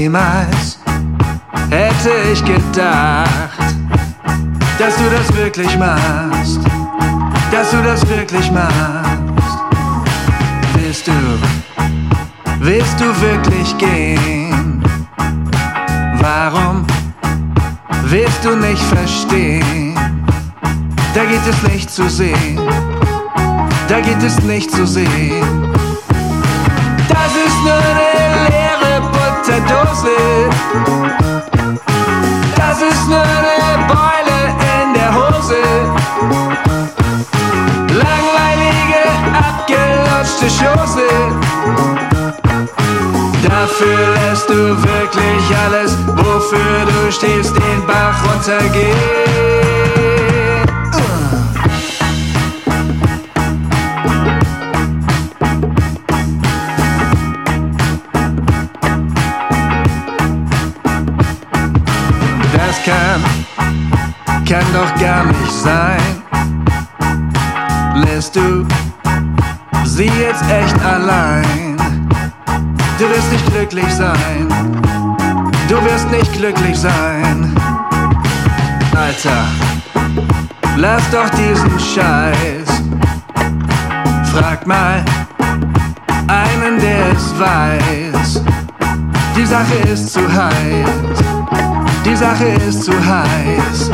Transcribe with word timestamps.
Niemals 0.00 0.78
hätte 1.68 2.10
ich 2.32 2.42
gedacht, 2.42 3.28
dass 4.78 4.96
du 4.96 5.10
das 5.10 5.36
wirklich 5.36 5.76
machst. 5.76 6.58
Dass 7.52 7.70
du 7.70 7.82
das 7.82 8.08
wirklich 8.08 8.50
machst. 8.50 9.58
Willst 10.72 11.06
du, 11.06 11.12
willst 12.60 12.98
du 12.98 13.20
wirklich 13.20 13.76
gehen? 13.76 14.82
Warum 16.18 16.86
willst 18.04 18.42
du 18.42 18.56
nicht 18.56 18.82
verstehen? 18.84 19.98
Da 21.12 21.26
geht 21.26 21.46
es 21.46 21.62
nicht 21.70 21.90
zu 21.90 22.08
sehen. 22.08 22.58
Da 23.86 24.00
geht 24.00 24.22
es 24.22 24.40
nicht 24.44 24.70
zu 24.70 24.86
sehen. 24.86 25.74
Das 27.06 27.32
ist 27.36 27.64
nur 27.64 27.74
Butterdose. 27.74 28.09
Das 32.56 32.82
ist 32.82 33.08
nur 33.08 33.20
eine 33.20 33.86
Beule 33.88 34.38
in 34.74 34.94
der 34.94 35.14
Hose. 35.14 35.62
Langweilige, 37.88 39.02
abgelutschte 39.34 40.48
Schoße. 40.48 41.08
Dafür 43.42 44.14
lässt 44.14 44.48
du 44.48 44.82
wirklich 44.82 45.56
alles, 45.66 45.96
wofür 46.06 46.86
du 46.86 47.12
stehst, 47.12 47.56
den 47.56 47.86
Bach 47.86 48.16
runtergehen. 48.24 49.79
Kann 64.50 64.64
doch 64.72 64.92
gar 65.00 65.26
nicht 65.26 65.52
sein. 65.52 66.22
Lässt 67.94 68.34
du 68.34 68.66
sie 69.84 70.10
jetzt 70.18 70.42
echt 70.50 70.84
allein? 70.84 71.76
Du 72.98 73.08
wirst 73.08 73.30
nicht 73.30 73.46
glücklich 73.46 73.94
sein. 73.94 74.48
Du 75.68 75.76
wirst 75.84 76.10
nicht 76.10 76.32
glücklich 76.32 76.76
sein. 76.76 77.54
Alter, 78.96 79.44
lass 80.76 81.08
doch 81.10 81.30
diesen 81.30 81.78
Scheiß. 81.78 82.82
Frag 84.32 84.66
mal 84.66 85.04
einen, 86.26 86.80
der 86.80 87.12
es 87.12 87.38
weiß. 87.38 88.42
Die 89.36 89.46
Sache 89.46 89.74
ist 89.92 90.12
zu 90.12 90.20
heiß. 90.20 91.20
Die 92.04 92.16
Sache 92.16 92.46
ist 92.66 92.82
zu 92.82 92.92
heiß. 92.92 93.90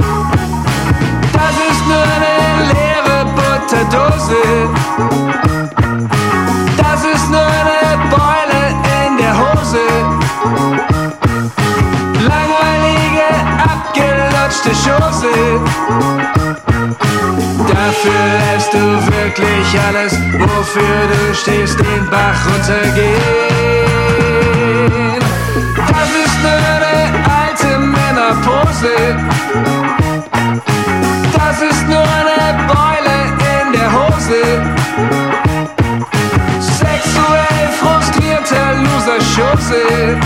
Das 4.97 5.05
ist 7.05 7.31
nur 7.31 7.41
eine 7.41 7.99
Beule 8.09 8.61
in 9.05 9.19
der 9.19 9.35
Hose. 9.37 9.85
Langweilige, 12.15 13.29
abgelutschte 13.63 14.71
Schoße. 14.71 15.35
Dafür 17.69 18.23
lässt 18.55 18.73
du 18.73 18.79
wirklich 18.79 19.69
alles, 19.87 20.13
wofür 20.33 21.09
du 21.13 21.35
stehst, 21.35 21.79
den 21.79 22.09
Bach 22.11 22.47
runtergehen. 22.47 23.21
Das 25.77 26.11
ist 26.25 26.39
nur 26.43 26.53
eine 26.53 26.97
alte 27.29 27.71
Männerpose. 27.79 28.95
Loser-Schoße. 39.37 40.19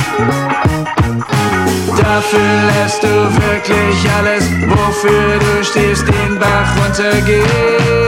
Dafür 1.96 2.82
lässt 2.82 3.02
du 3.02 3.08
wirklich 3.08 4.10
alles, 4.18 4.44
wofür 4.68 5.38
du 5.38 5.64
stehst, 5.64 6.06
den 6.06 6.38
Bach 6.38 6.76
runtergehen. 6.76 7.99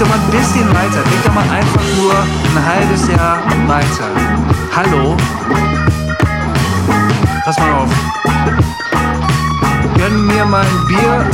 Doch 0.00 0.08
mal 0.08 0.18
ein 0.18 0.30
bisschen 0.30 0.66
weiter. 0.70 1.02
Denk 1.10 1.24
doch 1.24 1.34
mal 1.34 1.48
einfach 1.50 1.82
nur 1.98 2.12
ein 2.12 2.64
halbes 2.64 3.06
Jahr 3.08 3.42
weiter. 3.66 4.08
Hallo? 4.74 5.16
Pass 7.44 7.58
mal 7.58 7.72
auf. 7.72 7.90
Gönn 9.96 10.26
mir 10.26 10.44
mal 10.46 10.64
ein 10.64 10.86
Bier, 10.88 11.26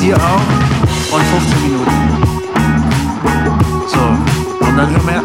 dir 0.00 0.16
auch 0.16 1.14
und 1.14 1.22
15 1.22 1.62
Minuten. 1.62 1.92
So, 3.86 4.66
und 4.66 4.76
dann 4.76 4.90
hör 4.90 5.02
mir 5.04 5.17